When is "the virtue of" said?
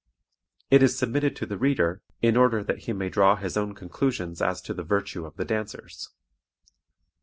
4.73-5.35